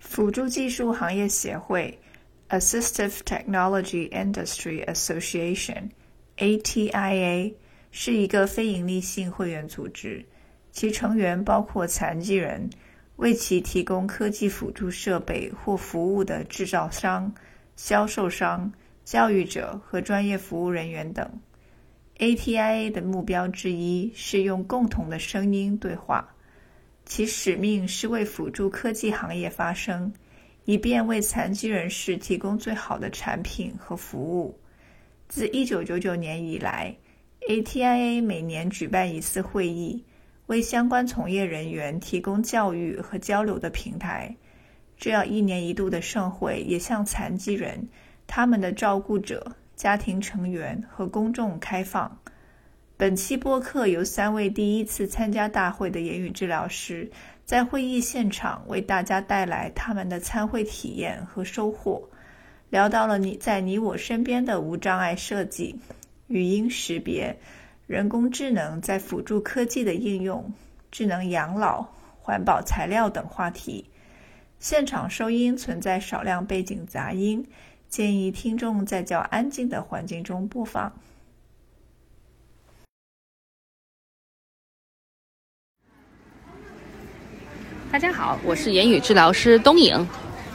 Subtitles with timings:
[0.00, 1.96] 辅助技术行业协会
[2.48, 7.54] （Assistive Technology Industry Association，ATIA）
[7.92, 10.26] 是一个非营利性会员组织，
[10.72, 12.68] 其成员包括残疾人、
[13.16, 17.32] 为其提供科技辅助设备或服务的制造商、
[17.76, 18.72] 销售商。
[19.02, 21.28] 教育者和专业服务人员等
[22.18, 26.36] ，ATIA 的目标之一是用共同的声音对话。
[27.10, 30.12] 其使命是为辅助科技行业发声，
[30.64, 34.56] 以便为残疾人士提供最好的产品和服务。
[35.26, 36.94] 自1999年以来
[37.48, 40.04] ，ATIA 每年举办一次会议，
[40.46, 44.32] 为相关从业人员提供教育和交流的平台。
[44.96, 47.88] 这样一年一度的盛会也向残疾人。
[48.28, 52.16] 他们的照顾者、家庭成员和公众开放。
[53.00, 57.10] 本期播客由三位第一次参加大会的言语治疗师
[57.46, 62.10] 在会议现场为大家带来他们的参会体验和收获，
[62.68, 65.80] 聊到了你在你我身边的无障碍设计、
[66.26, 67.38] 语音识别、
[67.86, 70.52] 人工智能在辅助科技的应用、
[70.90, 71.86] 智能养老、
[72.20, 73.86] 环保材料等话题。
[74.58, 77.46] 现场收音存在少量背景杂音。
[77.88, 80.92] 建议听众在较安静的环境中播放。
[87.92, 90.08] 大家好，我是言语治疗师东颖，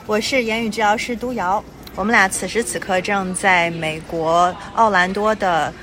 [0.06, 1.62] 我是言语治疗师都瑶。
[1.94, 5.74] 我们俩此时此刻正在美国奥兰多的。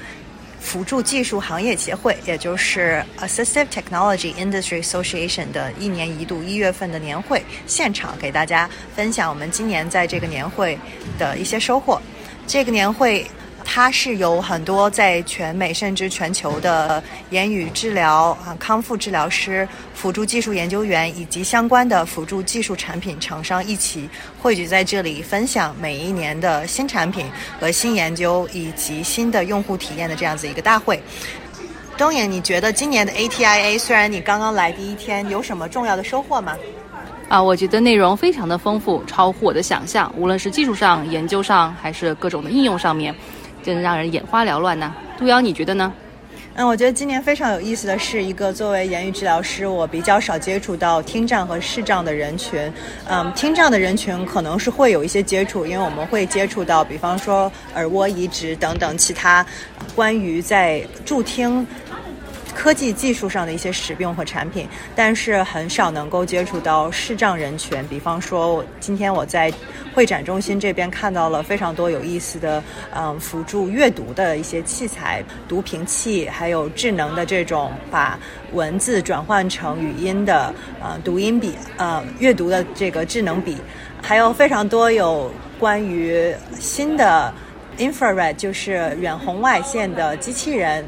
[0.58, 10.78] 辅助技术行业协会，也就是 Assistive Technology Industry Association 的一年一度一月份的年会现场，给大家分享我们今年在这个年会
[11.18, 12.00] 的一些收获。
[12.46, 13.26] 这个年会。
[13.74, 24.06] 它是由很多在全美甚至全球的言语治疗啊康复治疗师、辅助技术研究员以及相关的辅助技术产品厂商一起
[24.38, 27.24] 汇聚在这里，分享每一年的新产品
[27.58, 31.02] 和新研究以及新的用户体验的这样子一个大会。
[31.96, 36.54] 东野，你觉得今年的 ATIA 虽然你刚刚来第一天，有什么重要的收获吗？
[37.30, 43.14] 啊，我觉得内容非常的丰富，超乎我的想象，无论是技术上、研究上，还是各种的应用上面。
[43.62, 44.94] 真的让人眼花缭乱呢。
[45.18, 45.92] 杜瑶，你觉得呢？
[46.54, 52.70] 嗯，我觉得今年非常有意思的是，一个作为言语治疗师，我比较少接触到听障和视障的人群。
[53.08, 59.44] 嗯，听障的人群可能是会有一些接触，因为我们会接触到，比方说耳蜗移植等等其他
[59.94, 61.66] 关于在助听。
[62.54, 67.82] 科技技术上的一些使用和产品，但是很少能够接触到视障人群。
[67.88, 69.52] 比方说，今天我在
[69.94, 72.62] 会展中心这边看到了非常多有意思的，
[72.94, 78.18] 嗯，辅助阅读的一些器材，读屏器，还有智能的这种把
[78.52, 83.56] 文字转换成语音的，呃，读音笔，呃，阅读的这个智能笔，
[84.02, 87.32] 还有非常多有关于新的
[87.78, 90.84] infrared，就是远红外线的机器人。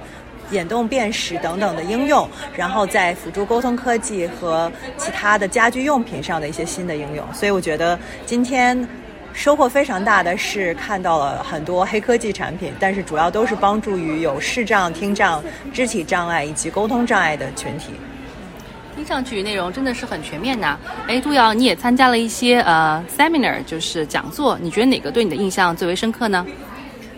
[0.54, 2.26] 眼动辨识等等的应用，
[2.56, 8.88] 然后在辅助沟通科技和其他的家居用品上的一些新的应用，所以我觉得今天
[9.32, 15.42] 收获非常大的是看到了很多黑科技产品，但是主要都是帮助于有视障、听障、
[15.72, 17.94] 肢体障碍以及沟通障碍的群体。
[18.94, 20.78] 听上去内容真的是很全面呐！
[21.08, 26.46] 哎，杜瑶，你也参加了一些呃 seminar，就是讲座，你觉得哪个对你的印象最为深刻呢？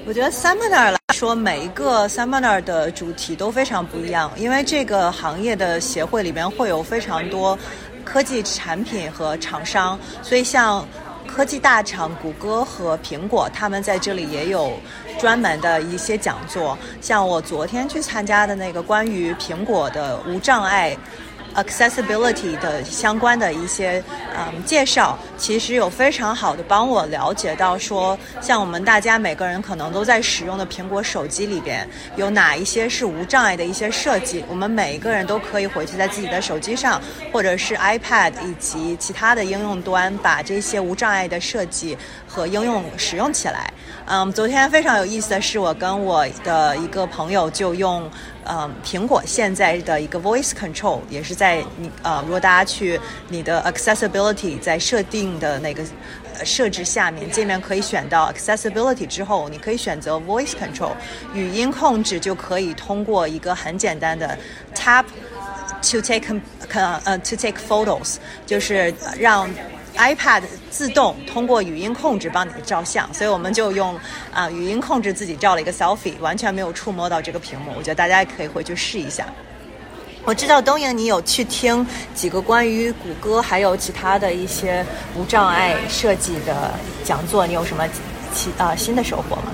[0.06, 7.58] 我觉得 seminar 来说，每一个 seminar 的主题都非常不一样，因为这个行业的协会里边会有非常多
[8.04, 10.86] 科技产品和厂商，所以像
[11.26, 14.78] 科技大厂谷歌和苹果，他们在这里也有
[15.18, 16.76] 专门的一些讲座。
[17.00, 20.94] 像我昨天去参加的那个关于苹果的无障碍。
[21.56, 24.02] Accessibility 的相关的一些
[24.36, 37.00] 嗯介绍，其实有非常好的帮我了解到说，像我们大家每个人可能都在使用的苹果手机里边，有哪一些是无障碍的一些设计，我们每一个人都可以回去在自己的手机上，
[37.32, 41.96] 或者是 iPad 以及其他的应用端，把这些无障碍的设计
[42.28, 43.72] 和应用使用起来。
[44.04, 48.08] 嗯，昨天非常有意思的是，我跟我的一个朋友就用。
[48.48, 52.98] 嗯，苹果现在的一个 Voice Control 也是在你呃，如果大家去
[53.28, 55.82] 你的 Accessibility 在设定的那个
[56.44, 60.92] 设置下面，界面可以选到 Accessibility 之后，你可以选择 Voice Control
[61.34, 64.38] 语音控制，就可以通过一个很简单的
[64.74, 65.04] Tap
[65.82, 66.40] to take
[67.04, 68.16] 呃 to take photos，
[68.46, 69.48] 就是让。
[69.96, 73.98] iPad 自动通过语音控制帮你照相，所以我们就用
[74.32, 77.72] 啊语音控制自己照了一个 selfie，完全没有触摸到这个屏幕。
[77.76, 79.26] 我觉得大家也可以回去试一下。
[80.24, 84.84] 我知道东营你有去听几个关于谷歌还有其他的一些
[85.14, 87.86] 无障碍设计的讲座，你有什么
[88.34, 89.52] 其啊新的收获吗？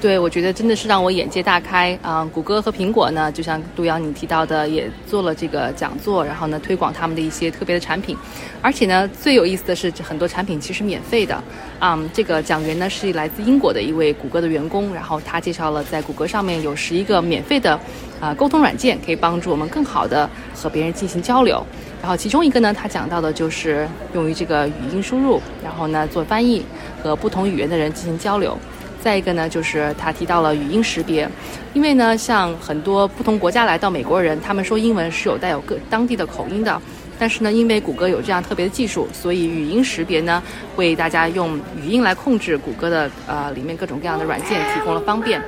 [0.00, 2.26] 对，我觉得真的是让我眼界大开啊！
[2.32, 8.16] 谷歌和苹果呢，就像杜阳你提到的，也做了这个讲座，然后呢推广他们的一些特别的产品，
[8.62, 11.38] 而且呢最有意思的是，很多产品其实免费的
[11.78, 11.98] 啊！
[12.14, 17.78] 这个讲员呢是来自英国的一位谷歌的员工，然后他介绍了在谷歌上面有十一个免费的
[18.20, 21.62] 啊沟通软件，可以帮助我们更好的和别人进行交流。
[22.00, 26.64] 然后其中一个呢，他讲到的就是用于这个语音输入，然后呢做翻译
[27.02, 28.56] 和不同语言的人进行交流。
[29.02, 31.28] 再一个呢，就是他提到了语音识别，
[31.72, 36.80] 因为呢，像很多不同国家来到美国人，他们说英文是有带有各当地的口音的，
[37.18, 40.42] 但是呢，因为谷歌有这样特别的技术，所以语音识别呢，
[40.76, 45.42] 为大家用语音来控制谷歌的呃里面各种各样的软件提供了方便。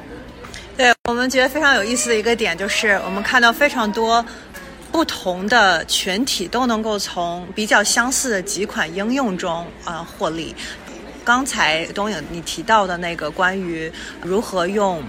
[0.74, 4.24] 对我们觉得非常有意思的一个点，就是我们看到非常多
[4.90, 10.54] 不同的群体都能够从比较相似的几款应用中啊获利。
[11.24, 13.90] 刚才东影你提到的那个关于
[14.22, 15.02] 如何用，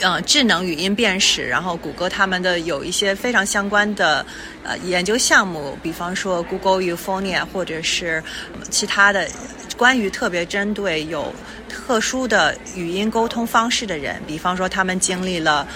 [0.00, 4.24] 嗯，智能语音辨识，然后谷歌他们的有一些非常相关的
[4.64, 8.22] 呃研究项目，比方说 Google Euphonia 或者是
[8.70, 9.28] 其他的
[9.76, 11.32] 关于特别针对有
[11.68, 15.66] 特殊的语音沟通方式的人，比方说他们经历了。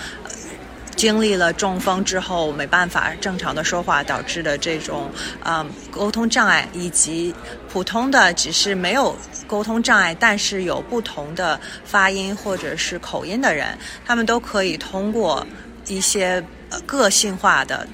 [1.02, 5.10] 经历了中风之后没办法正常的说话导致的这种
[5.42, 7.34] 啊沟通障碍，以及
[7.68, 9.16] 普通的只是没有
[9.48, 13.76] 沟通障碍，但是有不同的发音或者是口音的人，
[14.06, 15.44] 他们都可以通过
[15.88, 16.40] 一些
[16.86, 17.84] 个性化的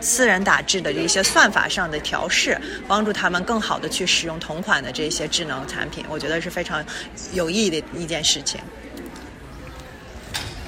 [0.00, 6.04] 私人打字的一些算法上的调试，帮助他们更好的去使用同款的这些智能产品。
[6.08, 6.84] 我觉得是非常
[7.32, 8.60] 有意义的一件事情。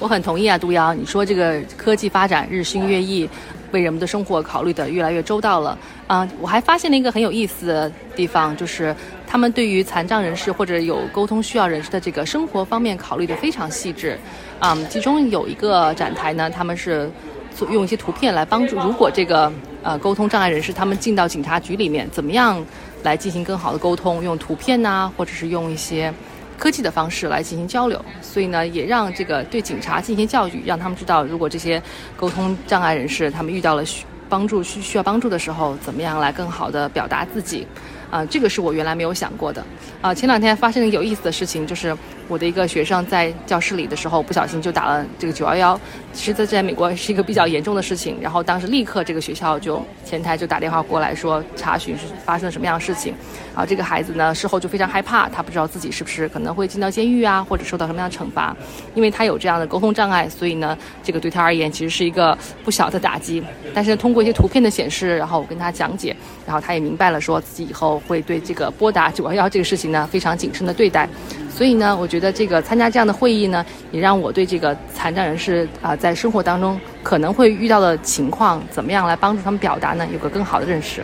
[0.01, 3.29] 我很同意啊，杜瑶，你说这个科技发展日新月异，
[3.69, 5.77] 为人们的生活考虑的越来越周到了
[6.07, 6.27] 啊！
[6.39, 8.95] 我还发现了一个很有意思的地方，就是
[9.27, 14.17] 他们对于残障人士或者有沟通需要人士的这个生活方面考虑的非常细致
[14.59, 14.75] 啊。
[14.89, 17.07] 其中有一个展台呢，他们是
[17.55, 19.53] 做用一些图片来帮助，如果这个
[19.83, 22.59] 呃沟通障碍人士他们进到警察局里面，怎么样
[23.03, 24.23] 来进行更好的沟通？
[24.23, 26.11] 用图片呐，或者是用一些。
[26.61, 31.81] 科技的方式来进行交流，所以呢，也让这个对警察进行教育，让他们知道，如果这些
[32.15, 37.65] 沟通障碍人士他们遇到了需帮助需需要帮助的时候，怎么样来更好的表达自己。
[38.11, 39.65] 啊，这个是我原来没有想过的。
[40.01, 41.97] 啊，前两天发生一个有意思的事情，就是
[42.31, 45.81] 我的一个学生在教室里的时候，不小心就打了这个九幺幺。
[46.13, 48.17] 其实，在在美国是一个比较严重的事情。
[48.21, 53.13] 然后当时立刻这个学校就前台就打电话过来说查询是发生了什么样的事情。
[53.53, 58.55] 然后，这个孩子呢事后就非常害怕，他不知道自己是不是可能会进到监狱啊，或者受到什么样的惩罚。
[58.95, 63.43] 因为他有这样的沟通障碍，所以呢，这个对他而言其实是一个不小的打击。
[63.73, 68.01] 但是通过一些图片的显示，然后我跟他讲解，然后他也明白了，说自己以后。
[68.07, 71.07] 会对这个拨打九幺幺这个事情呢非常谨慎的对待，
[71.49, 81.03] 所以呢，我觉得的这个参加这样的会议呢，也让我对这个残障人士啊在生活当中可能会遇到的情况，怎么样来帮助他们表达呢，有个更好的认识。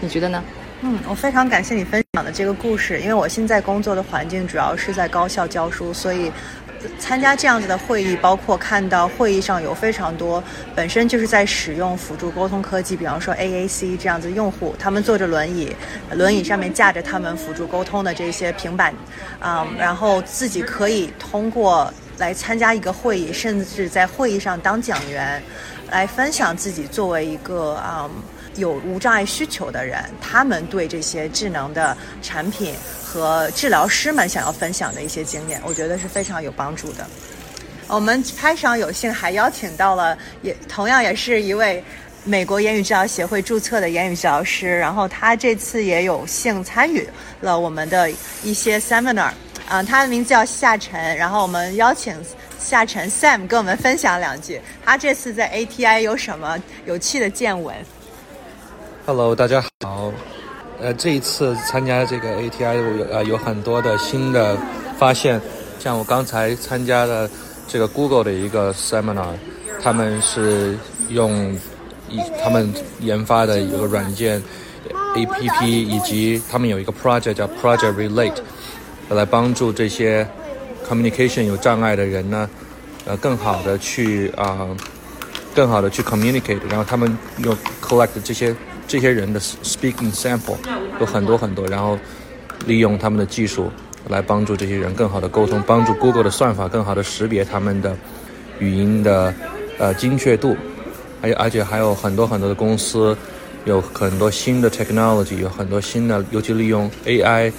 [0.00, 0.42] 你觉得呢？
[0.82, 6.30] 嗯，我非常感谢你分享的这个故事，因为我现在工作的环境主要是在高校教书，所以。
[6.98, 10.42] 参加这样子的会议，包括看到会议上有非常多
[10.74, 15.74] 本身就是在使用辅助沟通科技，比方说 AAC 这样子用户，他们坐着轮椅，
[16.12, 18.94] 轮椅上面架着他们辅助沟通的这些平板，
[19.40, 25.42] 啊，然后自己可以通过来参加一个会议，甚至在会议上当讲员，
[25.90, 28.08] 来分享自己作为一个啊。
[28.56, 37.06] 有无障碍需求的人，他们对这些智能的产品和治疗师们想要分享的一些经验，我觉得是非常有帮助的。
[37.88, 41.82] 我们拍上有幸还邀请到了，也同样也是一位
[42.24, 47.08] 美国言语治疗协会注册的言语治疗师，然后他这次也有幸参与
[47.42, 48.10] 了我们的
[48.42, 49.30] 一些 seminar，
[49.68, 52.16] 啊，他的名字叫夏晨，然后我们邀请
[52.58, 57.76] 夏晨 Sam 跟我们分享两句，他这次在 ATI 有什么有趣的见闻。
[59.06, 60.12] Hello，大家好。
[60.80, 64.58] 呃，这一次参加这个 ATI 有呃有很多的新的
[64.98, 65.40] 发现，
[65.78, 67.30] 像我刚才参加的
[67.68, 69.34] 这个 Google 的一个 seminar，
[69.80, 70.76] 他们是
[71.08, 71.54] 用
[72.10, 74.42] 一他们研发的一个软件
[75.14, 78.38] APP，以及他们有一个 project 叫 Project Relate，
[79.10, 80.26] 来帮助这些
[80.84, 82.50] communication 有障碍的人呢，
[83.04, 84.66] 呃，更好的去啊，
[85.54, 86.58] 更好的去 communicate。
[86.68, 88.52] 然后他们用 collect 这些
[88.86, 90.56] 这些人的 speaking sample
[91.00, 91.98] 有很多很多，然后
[92.66, 93.70] 利用他们的技术
[94.08, 97.96] 来帮助这些人更好的沟通，帮助 Google 的算法更好的识别他们的
[98.58, 99.34] 语音的
[99.78, 100.56] 呃精确度，
[101.20, 103.16] 还有而且还有很多很多的公司。
[103.66, 107.52] 有很多新的 technology，有很多新的，尤其利用 AI，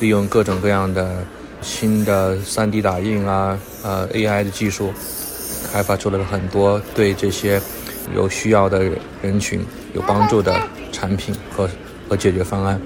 [0.00, 1.24] 利用各种各样的
[1.62, 4.92] 新的 3D 打印啊，呃 AI 的技术，
[5.72, 7.62] 开发出了很多对这些
[8.16, 8.82] 有需要的
[9.22, 9.64] 人群
[9.94, 10.54] 有帮助的
[10.92, 11.68] 产品和
[12.08, 12.78] 和解决方案。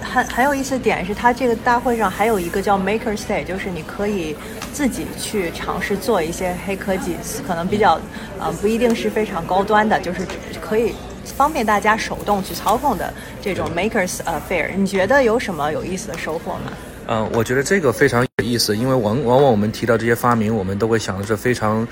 [0.00, 4.34] 很很有意思的点是，它这个大会上还有一个叫 Maker Day，就是你可以
[4.72, 7.14] 自己去尝试做一些黑科技，
[7.46, 8.00] 可能比较
[8.38, 10.20] 呃不一定是非常高端的，就是
[10.60, 10.94] 可以。
[11.36, 16.72] 方便大家手动去操控的这种 Makers Affair，你觉得有什么有意思的收获吗？
[17.06, 21.86] 嗯，我觉得这个非常有意思，因为往往往我们提到这些发明，我们都会想的是非常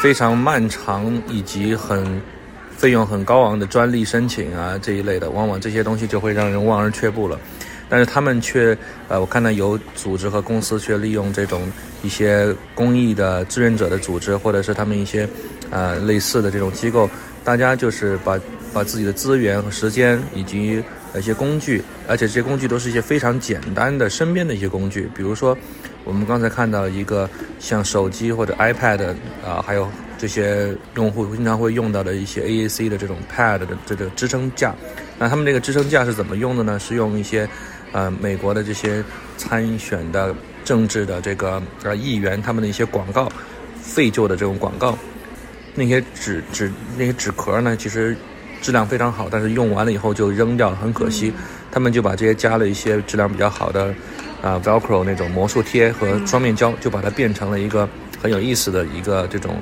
[0.00, 2.20] 非常漫长以及很
[2.84, 7.40] 费用很高昂的专利申请啊这一类的，往往这些东西就会让人望而却步了。
[7.88, 8.76] 但是他们却，
[9.08, 11.66] 呃，我看到有组织和公司却利用这种
[12.02, 15.26] 一些公益的志愿者的组织，或者是他们一些
[15.70, 17.08] 呃类似的这种机构，
[17.42, 18.38] 大家就是把。
[18.74, 20.82] 把自己的资源和时间以及
[21.16, 25.56] 一些工具，而且这些工具都是一些非常简单的身边的一些工具，比如说
[26.04, 34.74] 我们刚才看到一个像手机或者 iPad 啊，还有这些用户经常会用到的一些 AAC 的这种 Pad 的这个支撑架。
[35.18, 36.78] 那他们这个支撑架是怎么用的呢？
[36.78, 37.48] 是用一些
[37.92, 39.02] 呃美国的这些
[39.36, 40.34] 参选的
[40.64, 43.30] 政治的这个呃议员他们的一些广告
[43.80, 44.96] 废旧的这种广告，
[45.74, 48.16] 那些纸纸那些纸壳呢，其实。
[48.62, 51.30] 质量非常好，但是用完了以后就扔掉了，很可惜。
[51.70, 53.94] 他们就把这些加了一些质量比较好的，
[54.44, 57.88] 啊，Velcro 那种魔术贴和双面胶，就把它变成了一个
[58.20, 59.56] 很有意思的一个这种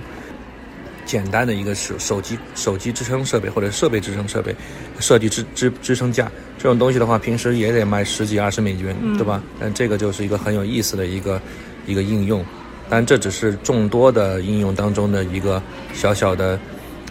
[1.07, 4.53] 简单的一个手手机手机支撑设备或者设备支撑设备，
[4.99, 9.41] 设计支支支撑架这种东西的话，平时也得卖十几二十美元，对吧？
[9.61, 11.41] 但这个就是一个很有意思的一个
[11.87, 12.45] 一个应用，
[12.91, 15.63] 但这只是众多的应用当中的一个
[15.95, 16.59] 小小的。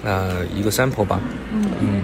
[0.04, 1.22] 呃，一个 sample 吧。
[1.54, 2.04] 嗯嗯，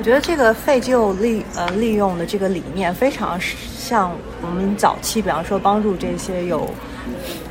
[0.00, 6.66] 我觉得这个废旧利呃利用的这个理念非常像我们早期，比方说帮助这些有。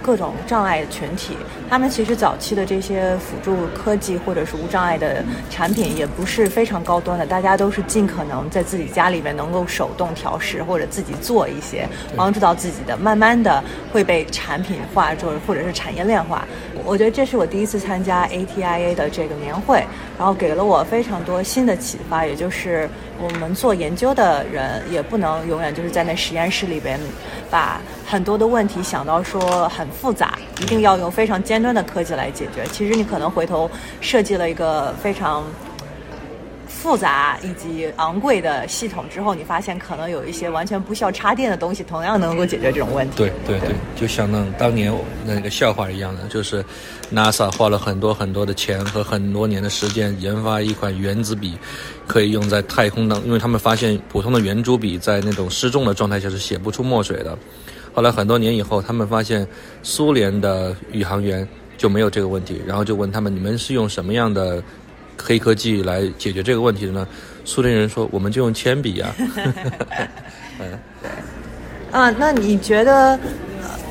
[0.10, 1.38] 各种障碍群体，
[1.70, 13.64] 他们其实早期的这些辅助科技或者是无障碍的产品也不是非常高端的，大家都是尽可能在自己家里面能够手动调试或者自己做一些，帮助到自己的，慢慢的
[13.94, 16.44] 会被产品化，或者或者是产业链化。
[16.84, 19.86] 我觉得这是我第一次参加 ATIA 的这个年会，
[20.18, 22.90] 然后给了我非常多新的启发，也就是
[23.22, 27.00] 我们做研究的人也不能永远就是在那实验室里边
[27.52, 29.88] 把很多的问题想到说很。
[30.00, 32.64] 复杂，一定要用非常尖端的科技来解决。
[32.72, 35.44] 其实你可能回头设计了一个非常
[36.82, 43.18] 复杂以及昂贵的系统之后，你发现可能有一些完全不需要插电的东西，同样能够解决这种问题。
[43.18, 44.94] 对对对，就像那当年
[45.26, 46.64] 那个笑话一样的，就是
[47.14, 51.58] NASA 花了很多很多的钱和很多年的时间研发一款原子笔，
[52.08, 57.38] 可以用在太空当，因为他们发现普通的圆珠笔在那种失重的状态下是写不出墨水的。
[57.94, 59.46] 后来很多年以后，他们发现
[59.84, 61.46] 苏联的宇航员
[61.78, 64.64] 就没有这个问题，然后就问他们：“你们是用什么样的
[65.22, 67.08] 黑科技来解决这个问题的呢？”
[67.46, 69.14] 苏联人说：“我们就用铅笔呀。
[70.60, 71.10] ”嗯，对。
[71.92, 73.20] 啊，那你觉得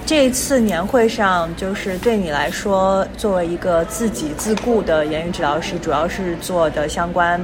[0.06, 7.40] 这一次年会上，就是对你来说，作为一个自己自雇的言语治疗师，主要是做的相关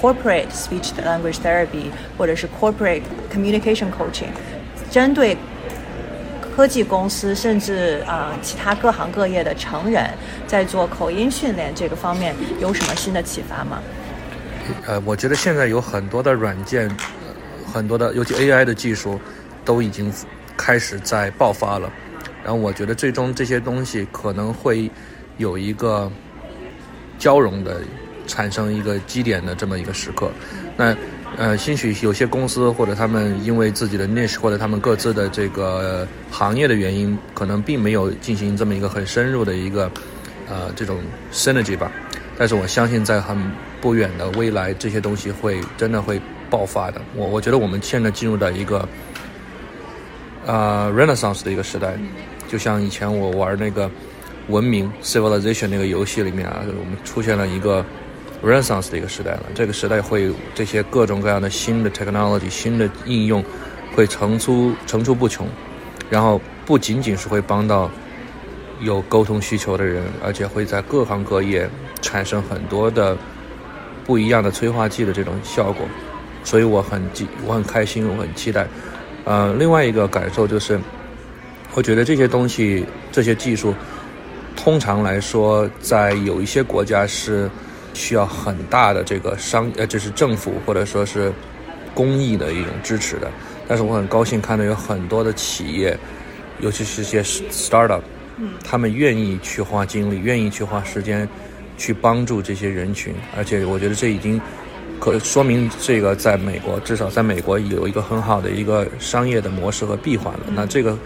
[0.00, 3.02] corporate speech language therapy 或者是 corporate
[3.32, 4.30] communication coaching，
[4.90, 5.36] 针对。
[6.56, 10.08] 科技公司甚至啊，其他各行各业的成人，
[10.46, 13.82] 在做口音训练这个方面有什么新的启发吗？
[14.86, 16.90] 呃，我觉得现在有很多的软件，
[17.70, 19.20] 很多的尤其 AI 的技术，
[19.66, 20.10] 都已经
[20.56, 21.92] 开始在爆发了。
[22.42, 24.90] 然后我觉得最终这些东西可能会
[25.36, 26.10] 有一个
[27.18, 27.82] 交融的，
[28.26, 30.30] 产生一个基点的这么一个时刻。
[30.74, 30.96] 那。
[31.36, 39.90] 呃，兴许有些公司或者他们因为自己的 niche 或者他们各自的这个行业的原因，可能并没有进行这么一个很深入的一个
[40.48, 40.98] 呃这种
[41.32, 41.92] synergy 吧。
[42.38, 43.36] 但是我相信在很
[43.80, 47.00] 不远的未来，这些东西会真的会爆发的。
[47.14, 48.88] 我我觉得我们现在进入到一个
[50.46, 51.98] 呃 renaissance 的一个时代，
[52.48, 53.90] 就像以前我玩那个
[54.48, 57.84] 文明 civilization 那个游戏里面啊，我们出现了一个
[58.42, 59.42] renaissance 的一个时代了。
[59.54, 63.44] 这个时代会这些各种各样的新的 technology、新的应用
[63.94, 65.46] 会层出层出不穷，
[66.10, 67.90] 然后不仅仅是会帮到
[68.80, 71.68] 有沟通需求的人，而且会在各行各业
[72.02, 73.16] 产生很多的
[74.04, 75.86] 不一样的催化剂的这种效果。
[76.44, 78.66] 所以我很记，我很开心，我很期待。
[79.24, 80.78] 呃，另外一个感受就是，
[81.74, 83.74] 我觉得这些东西、这些技术，
[84.54, 87.50] 通常来说，在有一些国家是
[87.96, 91.32] 需要很大的这个商，呃，就是政府或者说是
[91.94, 93.30] 公益的一种支持的。
[93.66, 95.98] 但是我很高兴看到有很多的企业，
[96.60, 98.02] 尤其是些 startup，
[98.62, 101.28] 他们愿意去花精力，愿意去花时间
[101.76, 104.40] 去帮助这些人群，而且我觉得这已经。
[104.98, 110.46] 可说明这个在美国，至少在美国有一个很好的一个商业的模式和闭环了。
[110.54, 110.96] 那这个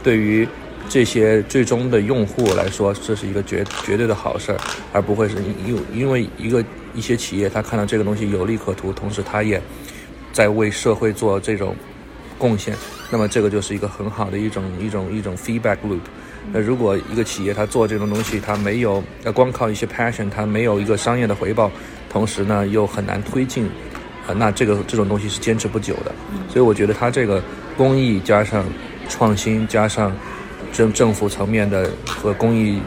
[0.00, 0.46] 对于
[0.92, 4.58] 这些最终的用户来说，这是一个绝绝对的好事儿，
[4.92, 9.58] 而不会是因因为一个一些企业他看到这个东西有利可图，同时他也
[10.34, 11.74] 在为社会做这种
[12.36, 12.76] 贡献，
[13.10, 16.00] 那么这个就是一个很好的一种一种一种 feedback loop。
[16.52, 21.70] 那如果一个企业他做这种东西，他没有要光靠一些 passion，他没有一个商业的回报。
[22.10, 23.66] 同时呢，又很难推进，
[24.36, 26.14] 那这个这种东西是坚持不久的。
[26.50, 27.42] 所以我觉得它这个
[27.78, 28.66] 公益加上
[29.08, 30.14] 创新加上
[30.72, 32.80] 政政府层面的和公益，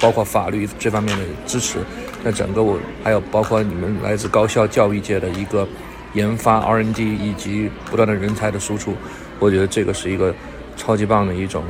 [0.00, 1.78] 包括法律这方面的支持，
[2.22, 5.66] 那整个我还有包括你们来自高校教育界的一个
[6.14, 8.94] 研发 R&D 以及不断的人才的输出，
[9.38, 10.34] 我觉得这个是一个
[10.76, 11.62] 超级棒的一种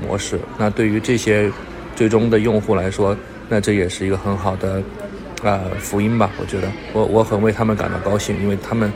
[0.00, 0.38] 模式。
[0.58, 1.50] 那对于这些
[1.94, 3.16] 最终的用户来说，
[3.48, 4.82] 那这也是一个很好的。
[5.42, 6.30] 啊，福音吧！
[6.40, 8.92] 我觉得我我很为他们感到高兴，因为他们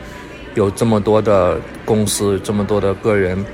[0.55, 3.45] 有这么多的公司，这么多的个人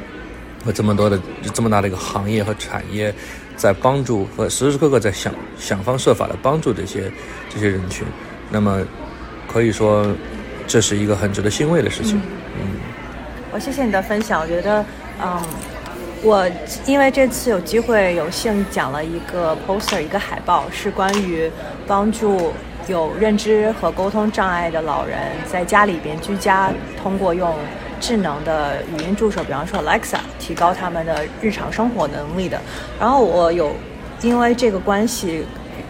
[0.65, 1.19] 和这么多的
[1.53, 3.13] 这么大的一个行业和产业，
[3.55, 7.11] 在帮助和时时刻刻在想想方设法的帮助这些
[7.49, 8.05] 这些人群。
[8.49, 8.81] 那么
[9.51, 10.07] 可以说，
[10.65, 12.21] 这是一个很值得欣慰的事情。
[12.59, 12.67] 嗯，
[13.51, 14.41] 我谢谢你的分享。
[14.41, 14.85] 我觉得，
[15.21, 15.41] 嗯，
[16.21, 16.49] 我
[16.85, 21.51] 因为这次有机会有幸讲了一个 poster，一个海报，是关于
[21.85, 22.53] 帮助。
[22.87, 25.17] 有认知和沟通障碍的老人
[25.49, 26.69] 在家里边居家，
[27.01, 27.55] 通过用
[27.99, 32.59] 智能的语音助手，比方说 Alexa，提高他们的日常生活能力的。
[32.99, 33.71] 然后我有
[34.21, 35.45] 因为这个关系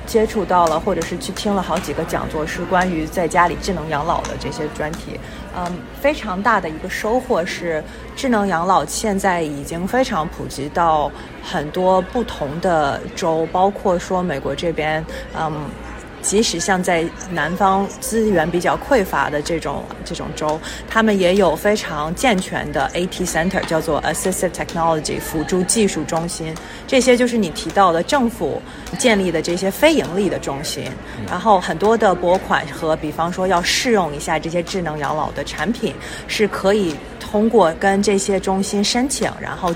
[0.05, 5.19] 接触到了，或者是去听了好几个讲座，是关于在家里智能养老的这些专题。
[5.57, 5.65] 嗯，
[5.99, 7.83] 非常大的一个收获是，
[8.15, 15.03] 智能养老现在已经非常普及到很多不同的州，包括说美国这边，
[15.35, 15.51] 嗯。
[16.23, 20.59] 即使像在南方资源比较匮乏的这种这种州，
[20.89, 26.55] 他们也有非常健全的 AT Center，叫做 Assistive Technology 辅助技术中心。
[26.87, 28.61] 这些就是你提到的政府
[28.97, 30.85] 建立的这些非盈利的中心。
[31.29, 35.93] 然后很多的拨款和，比方说要试用一下这些智能养老的产品，
[36.27, 39.75] 是可以通过跟这些中心申请，然后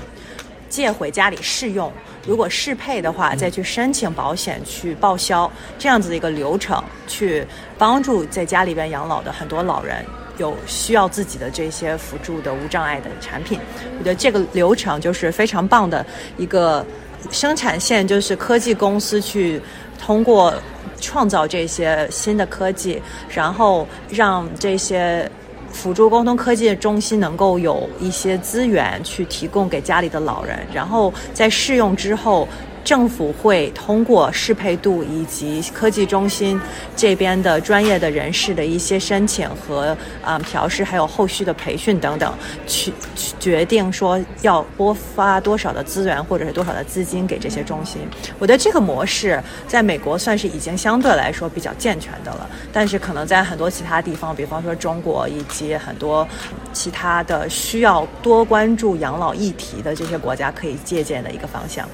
[0.70, 1.92] 借回家里试用。
[2.28, 7.42] 如果适配的话，再去申请保险去报销，这样子的一个流程，去
[7.78, 10.04] 帮助在家里边养老的很多老人
[10.36, 13.58] 有需要自己的这些辅助的无障碍的产品。
[13.98, 16.04] 我觉得这个流程就是非常棒的
[16.36, 16.84] 一个
[17.30, 19.58] 生产线，就是科技公司去
[19.98, 20.52] 通过
[21.00, 25.26] 创造这些新的科技，然后让这些。
[25.72, 32.46] 辅助沟通科技的中心能够有一些资源去提供给家里的老人，然后在试用之后。
[32.88, 36.58] 政府会通过适配度以及科技中心
[36.96, 42.32] 这边的专业的人士的一些申请和啊调试，还有后续的培训等等，
[42.66, 42.90] 去
[43.38, 48.00] 决定说要拨发多少的资源或者是多少的资金给这些中心。
[48.38, 56.26] 我觉得这个模式在美国算是已经相对来说比较健全的了，但是可能在很多其他地方，比方说中国以及很多
[56.72, 61.86] 其他的需要多关注养老议题的这些国家，可以借鉴的一个方向。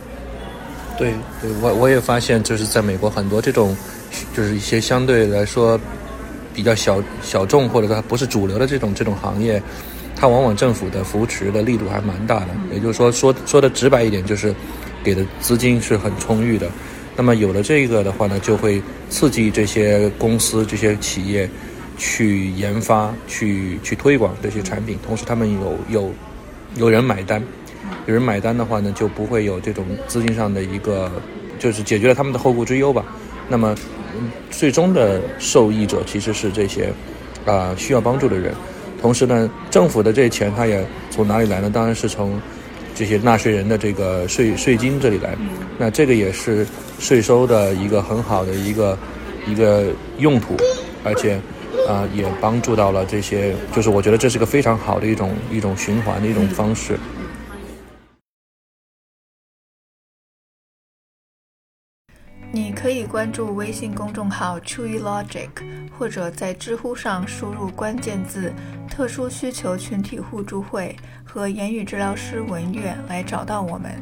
[0.96, 3.76] 对，对我我也发现，就是在美国很多这种，
[4.34, 5.78] 就是一些相对来说
[6.54, 9.60] 比较小小众或者说不是主流的这种这种行业，
[10.14, 12.48] 它往往政府的扶持的力度还蛮大的。
[12.72, 14.54] 也就是说，说说的直白一点，就是
[15.02, 16.68] 给的资金是很充裕的。
[17.16, 18.80] 那么有了这个的话呢，就会
[19.10, 21.48] 刺激这些公司、这些企业
[21.98, 26.12] 去研发、去去推广这些产品，同时他们有有
[26.76, 27.42] 有人买单。
[28.06, 31.10] 有人买单的话呢，就不会有这种资金上的一个，
[31.58, 33.04] 就是解决了他们的后顾之忧吧。
[33.48, 33.74] 那么，
[34.50, 36.92] 最终的受益者其实是这些
[37.46, 38.54] 啊需要帮助的人。
[39.00, 41.68] 同时呢，政府的这些钱它也从哪里来呢？
[41.68, 42.40] 当然是从
[42.94, 45.36] 这些纳税人的这个税税金这里来。
[45.76, 46.66] 那这个也是
[46.98, 48.98] 税收的一个很好的一个
[49.46, 49.86] 一个
[50.18, 50.56] 用途，
[51.02, 51.38] 而且
[51.86, 56.98] 啊也帮助到了这些，就是我觉得这是个非常好的一种一种循环的一种方式。
[57.13, 57.13] 你
[63.14, 65.48] 关注微信公众号 Chewy Logic，
[65.96, 68.52] 或者在知乎上输入关键字
[68.90, 73.92] “特殊需求群体互助会”和言语治疗师文月来找到我们。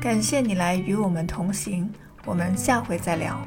[0.00, 1.92] 感谢你来与我们同行，
[2.24, 3.44] 我们下回再聊。